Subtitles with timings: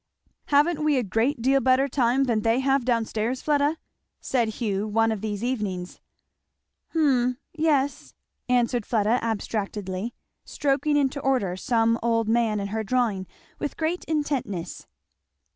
[0.47, 3.77] "Haven't we a great deal better time than they have down stairs, Fleda?"
[4.19, 5.99] said Hugh one of these evenings.
[6.93, 8.15] "Hum yes"
[8.49, 13.27] answered Fleda abstractedly, stroking into order some old man in her drawing
[13.59, 14.87] with great intentness.